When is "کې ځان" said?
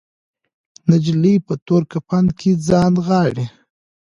2.39-2.89